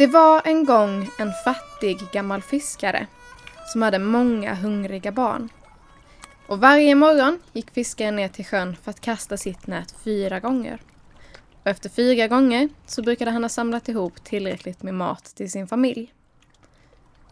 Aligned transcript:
Det 0.00 0.06
var 0.06 0.42
en 0.44 0.64
gång 0.64 1.10
en 1.18 1.32
fattig 1.44 1.98
gammal 2.12 2.42
fiskare 2.42 3.06
som 3.72 3.82
hade 3.82 3.98
många 3.98 4.54
hungriga 4.54 5.12
barn. 5.12 5.48
Och 6.46 6.60
varje 6.60 6.94
morgon 6.94 7.38
gick 7.52 7.70
fiskaren 7.70 8.16
ner 8.16 8.28
till 8.28 8.44
sjön 8.44 8.76
för 8.82 8.90
att 8.90 9.00
kasta 9.00 9.36
sitt 9.36 9.66
nät 9.66 9.94
fyra 10.04 10.40
gånger. 10.40 10.82
Och 11.62 11.66
efter 11.66 11.88
fyra 11.88 12.28
gånger 12.28 12.68
så 12.86 13.02
brukade 13.02 13.30
han 13.30 13.44
ha 13.44 13.48
samlat 13.48 13.88
ihop 13.88 14.24
tillräckligt 14.24 14.82
med 14.82 14.94
mat 14.94 15.24
till 15.24 15.50
sin 15.50 15.66
familj. 15.68 16.12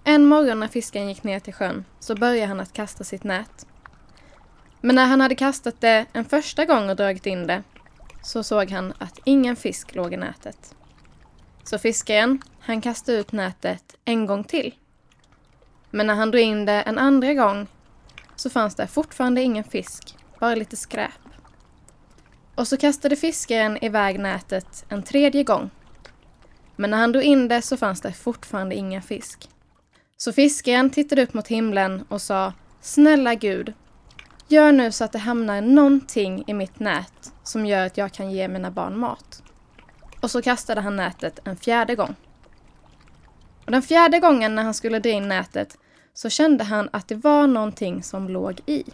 En 0.04 0.26
morgon 0.26 0.60
när 0.60 0.68
fiskaren 0.68 1.08
gick 1.08 1.22
ner 1.22 1.40
till 1.40 1.54
sjön 1.54 1.84
så 2.00 2.14
började 2.14 2.46
han 2.46 2.60
att 2.60 2.72
kasta 2.72 3.04
sitt 3.04 3.24
nät. 3.24 3.66
Men 4.80 4.96
när 4.96 5.06
han 5.06 5.20
hade 5.20 5.34
kastat 5.34 5.80
det 5.80 6.06
en 6.12 6.24
första 6.24 6.64
gång 6.64 6.90
och 6.90 6.96
dragit 6.96 7.26
in 7.26 7.46
det 7.46 7.62
så 8.22 8.42
såg 8.42 8.70
han 8.70 8.92
att 8.98 9.18
ingen 9.24 9.56
fisk 9.56 9.94
låg 9.94 10.14
i 10.14 10.16
nätet. 10.16 10.74
Så 11.68 11.78
fiskaren, 11.78 12.42
han 12.60 12.80
kastade 12.80 13.18
ut 13.18 13.32
nätet 13.32 13.96
en 14.04 14.26
gång 14.26 14.44
till. 14.44 14.74
Men 15.90 16.06
när 16.06 16.14
han 16.14 16.30
drog 16.30 16.42
in 16.42 16.64
det 16.64 16.82
en 16.82 16.98
andra 16.98 17.34
gång 17.34 17.66
så 18.36 18.50
fanns 18.50 18.74
det 18.74 18.86
fortfarande 18.86 19.42
ingen 19.42 19.64
fisk, 19.64 20.16
bara 20.40 20.54
lite 20.54 20.76
skräp. 20.76 21.20
Och 22.54 22.68
så 22.68 22.76
kastade 22.76 23.16
fiskaren 23.16 23.84
iväg 23.84 24.20
nätet 24.20 24.84
en 24.88 25.02
tredje 25.02 25.42
gång. 25.42 25.70
Men 26.76 26.90
när 26.90 26.98
han 26.98 27.12
drog 27.12 27.24
in 27.24 27.48
det 27.48 27.62
så 27.62 27.76
fanns 27.76 28.00
det 28.00 28.12
fortfarande 28.12 28.74
ingen 28.74 29.02
fisk. 29.02 29.48
Så 30.16 30.32
fiskaren 30.32 30.90
tittade 30.90 31.22
upp 31.22 31.34
mot 31.34 31.48
himlen 31.48 32.04
och 32.08 32.22
sa 32.22 32.52
Snälla 32.80 33.34
Gud, 33.34 33.72
gör 34.48 34.72
nu 34.72 34.92
så 34.92 35.04
att 35.04 35.12
det 35.12 35.18
hamnar 35.18 35.60
någonting 35.60 36.44
i 36.46 36.54
mitt 36.54 36.80
nät 36.80 37.32
som 37.42 37.66
gör 37.66 37.86
att 37.86 37.96
jag 37.96 38.12
kan 38.12 38.30
ge 38.30 38.48
mina 38.48 38.70
barn 38.70 38.98
mat. 38.98 39.42
Och 40.20 40.30
så 40.30 40.42
kastade 40.42 40.80
han 40.80 40.96
nätet 40.96 41.38
en 41.44 41.56
fjärde 41.56 41.94
gång. 41.94 42.14
Och 43.64 43.72
den 43.72 43.82
fjärde 43.82 44.20
gången 44.20 44.54
när 44.54 44.62
han 44.62 44.74
skulle 44.74 44.98
dra 44.98 45.10
in 45.10 45.28
nätet 45.28 45.78
så 46.14 46.28
kände 46.30 46.64
han 46.64 46.88
att 46.92 47.08
det 47.08 47.14
var 47.14 47.46
någonting 47.46 48.02
som 48.02 48.28
låg 48.28 48.60
i. 48.66 48.84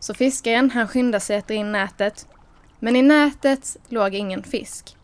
Så 0.00 0.14
fiskaren 0.14 0.70
han 0.70 0.88
skyndade 0.88 1.20
sig 1.20 1.36
att 1.36 1.48
dra 1.48 1.54
in 1.54 1.72
nätet. 1.72 2.26
Men 2.78 2.96
i 2.96 3.02
nätet 3.02 3.76
låg 3.88 4.14
ingen 4.14 4.42
fisk. 4.42 4.96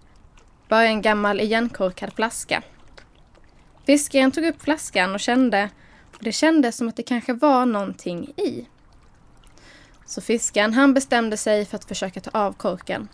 Bara 0.69 0.85
en 0.85 1.03
gammal 1.03 1.41
igenkorkad 1.41 2.13
flaska. 2.13 2.63
Fiskaren 3.87 4.33
tog 4.33 4.45
upp 4.45 4.63
flaskan 4.63 5.15
och 5.15 5.21
kände 5.21 5.71
och 6.17 6.25
det 6.25 6.33
kändes 6.33 6.77
som 6.77 6.89
att 6.89 6.97
det 6.97 7.03
kanske 7.03 7.33
var 7.33 7.67
någonting 7.67 8.29
i. 8.37 8.67
Så 10.07 10.21
fiskaren 10.21 10.75
han 10.75 10.95
bestämde 10.95 11.37
sig 11.37 11.65
för 11.65 11.77
att 11.77 11.85
försöka 11.85 12.21
ta 12.21 12.31
av 12.39 12.53
korken. 12.53 13.09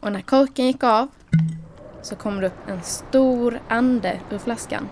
Och 0.00 0.12
när 0.12 0.20
korken 0.20 0.66
gick 0.66 0.84
av 0.84 1.08
så 2.02 2.16
kom 2.16 2.40
det 2.40 2.46
upp 2.46 2.68
en 2.68 2.82
stor 2.82 3.60
ande 3.68 4.20
ur 4.30 4.38
flaskan. 4.38 4.88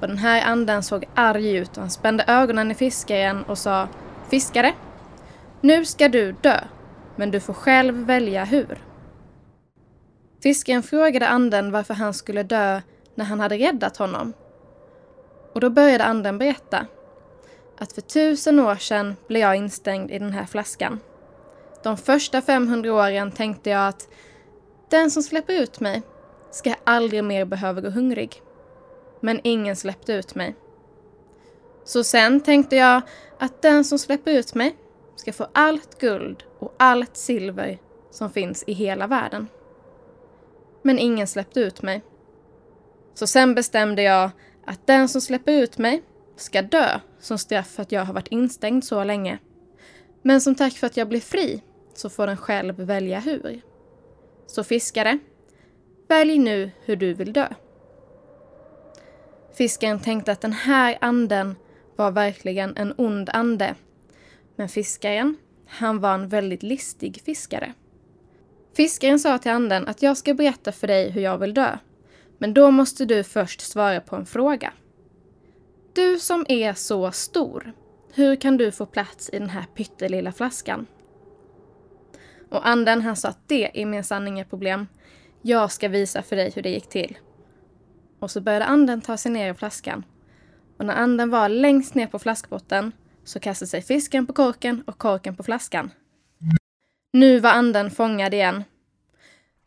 Och 0.00 0.08
den 0.08 0.18
här 0.18 0.42
anden 0.46 0.82
såg 0.82 1.04
arg 1.14 1.56
ut 1.56 1.70
och 1.70 1.80
han 1.80 1.90
spände 1.90 2.24
ögonen 2.26 2.70
i 2.70 2.74
fiskaren 2.74 3.42
och 3.42 3.58
sa 3.58 3.88
Fiskare, 4.28 4.72
nu 5.60 5.84
ska 5.84 6.08
du 6.08 6.32
dö, 6.32 6.60
men 7.16 7.30
du 7.30 7.40
får 7.40 7.54
själv 7.54 7.94
välja 7.94 8.44
hur. 8.44 8.78
Fiskaren 10.42 10.82
frågade 10.82 11.28
anden 11.28 11.70
varför 11.70 11.94
han 11.94 12.14
skulle 12.14 12.42
dö 12.42 12.80
när 13.14 13.24
han 13.24 13.40
hade 13.40 13.58
räddat 13.58 13.96
honom. 13.96 14.32
Och 15.52 15.60
då 15.60 15.70
började 15.70 16.04
anden 16.04 16.38
berätta 16.38 16.86
att 17.78 17.92
för 17.92 18.00
tusen 18.00 18.60
år 18.60 18.76
sedan 18.76 19.16
blev 19.28 19.40
jag 19.40 19.56
instängd 19.56 20.10
i 20.10 20.18
den 20.18 20.32
här 20.32 20.46
flaskan. 20.46 21.00
De 21.84 21.96
första 21.96 22.42
500 22.42 22.92
åren 22.92 23.32
tänkte 23.32 23.70
jag 23.70 23.88
att 23.88 24.08
den 24.90 25.10
som 25.10 25.22
släpper 25.22 25.62
ut 25.62 25.80
mig 25.80 26.02
ska 26.50 26.74
aldrig 26.84 27.24
mer 27.24 27.44
behöva 27.44 27.80
gå 27.80 27.90
hungrig. 27.90 28.42
Men 29.20 29.40
ingen 29.44 29.76
släppte 29.76 30.12
ut 30.12 30.34
mig. 30.34 30.56
Så 31.84 32.04
sen 32.04 32.40
tänkte 32.40 32.76
jag 32.76 33.02
att 33.38 33.62
den 33.62 33.84
som 33.84 33.98
släpper 33.98 34.32
ut 34.32 34.54
mig 34.54 34.76
ska 35.16 35.32
få 35.32 35.46
allt 35.52 36.00
guld 36.00 36.44
och 36.58 36.74
allt 36.78 37.16
silver 37.16 37.78
som 38.10 38.30
finns 38.30 38.64
i 38.66 38.72
hela 38.72 39.06
världen. 39.06 39.48
Men 40.82 40.98
ingen 40.98 41.26
släppte 41.26 41.60
ut 41.60 41.82
mig. 41.82 42.02
Så 43.14 43.26
sen 43.26 43.54
bestämde 43.54 44.02
jag 44.02 44.30
att 44.66 44.86
den 44.86 45.08
som 45.08 45.20
släpper 45.20 45.52
ut 45.52 45.78
mig 45.78 46.02
ska 46.36 46.62
dö 46.62 47.00
som 47.20 47.38
straff 47.38 47.68
för 47.68 47.82
att 47.82 47.92
jag 47.92 48.04
har 48.04 48.14
varit 48.14 48.28
instängd 48.28 48.84
så 48.84 49.04
länge. 49.04 49.38
Men 50.22 50.40
som 50.40 50.54
tack 50.54 50.72
för 50.72 50.86
att 50.86 50.96
jag 50.96 51.08
blev 51.08 51.20
fri 51.20 51.62
så 51.94 52.10
får 52.10 52.26
den 52.26 52.36
själv 52.36 52.76
välja 52.76 53.20
hur. 53.20 53.60
Så 54.46 54.64
fiskare, 54.64 55.18
välj 56.08 56.38
nu 56.38 56.70
hur 56.84 56.96
du 56.96 57.14
vill 57.14 57.32
dö. 57.32 57.48
Fiskaren 59.54 60.00
tänkte 60.00 60.32
att 60.32 60.40
den 60.40 60.52
här 60.52 60.98
anden 61.00 61.56
var 61.96 62.10
verkligen 62.10 62.76
en 62.76 62.94
ond 62.96 63.30
ande. 63.32 63.74
Men 64.56 64.68
fiskaren, 64.68 65.36
han 65.66 66.00
var 66.00 66.14
en 66.14 66.28
väldigt 66.28 66.62
listig 66.62 67.22
fiskare. 67.24 67.74
Fiskaren 68.76 69.18
sa 69.18 69.38
till 69.38 69.50
anden 69.50 69.88
att 69.88 70.02
jag 70.02 70.16
ska 70.16 70.34
berätta 70.34 70.72
för 70.72 70.86
dig 70.86 71.10
hur 71.10 71.20
jag 71.20 71.38
vill 71.38 71.54
dö. 71.54 71.78
Men 72.38 72.54
då 72.54 72.70
måste 72.70 73.04
du 73.04 73.24
först 73.24 73.60
svara 73.60 74.00
på 74.00 74.16
en 74.16 74.26
fråga. 74.26 74.72
Du 75.92 76.18
som 76.18 76.46
är 76.48 76.74
så 76.74 77.12
stor, 77.12 77.72
hur 78.12 78.36
kan 78.36 78.56
du 78.56 78.72
få 78.72 78.86
plats 78.86 79.30
i 79.32 79.38
den 79.38 79.50
här 79.50 79.64
pyttelilla 79.74 80.32
flaskan? 80.32 80.86
Och 82.54 82.68
anden 82.68 83.02
han 83.02 83.16
sa 83.16 83.28
att 83.28 83.48
det 83.48 83.82
är 83.82 83.86
minsann 83.86 84.28
inga 84.28 84.44
problem. 84.44 84.86
Jag 85.42 85.72
ska 85.72 85.88
visa 85.88 86.22
för 86.22 86.36
dig 86.36 86.52
hur 86.54 86.62
det 86.62 86.70
gick 86.70 86.88
till. 86.88 87.18
Och 88.20 88.30
så 88.30 88.40
började 88.40 88.64
anden 88.64 89.00
ta 89.00 89.16
sig 89.16 89.32
ner 89.32 89.50
i 89.50 89.54
flaskan. 89.54 90.04
Och 90.78 90.86
när 90.86 90.94
anden 90.94 91.30
var 91.30 91.48
längst 91.48 91.94
ner 91.94 92.06
på 92.06 92.18
flaskbotten 92.18 92.92
så 93.24 93.40
kastade 93.40 93.68
sig 93.68 93.82
fisken 93.82 94.26
på 94.26 94.32
korken 94.32 94.82
och 94.86 94.98
korken 94.98 95.36
på 95.36 95.42
flaskan. 95.42 95.90
Nu 97.12 97.40
var 97.40 97.50
anden 97.50 97.90
fångad 97.90 98.34
igen. 98.34 98.64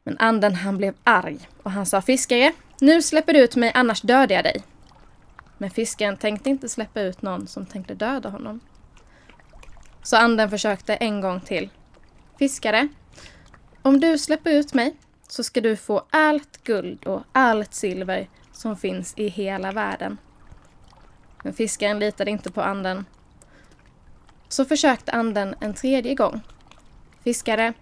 Men 0.04 0.18
anden 0.18 0.56
han 0.56 0.78
blev 0.78 0.94
arg 1.04 1.40
och 1.64 1.72
han 1.72 1.86
sa 1.86 2.02
fiskare, 2.02 2.52
nu 2.82 3.02
släpper 3.02 3.34
du 3.34 3.40
ut 3.40 3.56
mig 3.56 3.72
annars 3.76 4.02
dödar 4.02 4.36
jag 4.36 4.44
dig. 4.44 4.64
Men 5.58 5.72
fiskaren 5.72 6.18
tänkte 6.18 6.50
inte 6.50 6.70
släppa 6.70 7.02
ut 7.02 7.22
någon 7.22 7.48
som 7.48 7.66
tänkte 7.66 7.94
döda 7.94 8.30
honom. 8.30 8.60
Så 10.04 10.18
anden 10.18 10.50
försökte 10.50 10.96
en 10.96 11.22
gång 11.22 11.42
till. 11.42 11.70
Fiskare, 12.40 12.88
om 13.82 14.00
du 14.00 14.18
släpper 14.18 14.52
ut 14.52 14.74
mig 14.74 14.96
så 15.28 15.44
ska 15.44 15.62
du 15.62 15.76
få 15.76 16.06
allt 16.10 16.64
guld 16.64 17.08
och 17.08 17.24
allt 17.32 17.74
silver 17.74 18.30
som 18.52 18.78
finns 18.78 19.14
i 19.18 19.28
hela 19.28 19.72
världen. 19.72 20.18
Men 21.44 21.54
fiskaren 21.54 22.00
litade 22.00 22.32
inte 22.32 22.52
på 22.52 22.62
anden. 22.62 23.06
Så 24.50 24.66
försökte 24.66 25.12
anden 25.12 25.56
en 25.60 25.74
tredje 25.74 26.16
gång. 26.16 26.42
Fiskare, 27.24 27.74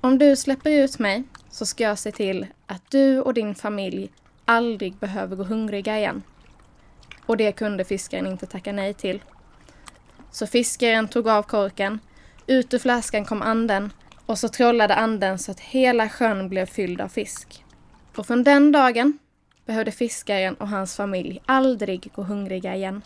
om 0.00 0.18
du 0.18 0.36
släpper 0.36 0.70
ut 0.70 0.98
mig 0.98 1.24
så 1.50 1.66
ska 1.66 1.84
jag 1.84 1.98
se 1.98 2.12
till 2.12 2.46
att 2.66 2.90
du 2.90 3.20
och 3.20 3.34
din 3.34 3.54
familj 3.54 4.10
aldrig 4.44 4.94
behöver 4.94 5.36
gå 5.36 5.42
hungriga 5.42 5.98
igen. 5.98 6.22
Och 7.26 7.36
det 7.36 7.52
kunde 7.52 7.84
fiskaren 7.84 8.26
inte 8.26 8.46
tacka 8.46 8.72
nej 8.72 8.94
till. 8.94 9.22
Så 10.30 10.46
fiskaren 10.46 11.08
tog 11.08 11.28
av 11.28 11.42
korken, 11.42 12.00
ut 12.46 12.74
ur 12.74 12.78
flaskan 12.78 13.24
kom 13.24 13.42
anden 13.42 13.92
och 14.26 14.38
så 14.38 14.48
trollade 14.48 14.94
anden 14.94 15.38
så 15.38 15.50
att 15.50 15.60
hela 15.60 16.08
sjön 16.08 16.48
blev 16.48 16.66
fylld 16.66 17.00
av 17.00 17.08
fisk. 17.08 17.64
Och 18.16 18.26
från 18.26 18.44
den 18.44 18.72
dagen 18.72 19.18
behövde 19.66 19.92
fiskaren 19.92 20.54
och 20.54 20.68
hans 20.68 20.96
familj 20.96 21.42
aldrig 21.46 22.10
gå 22.14 22.22
hungriga 22.22 22.74
igen. 22.74 23.02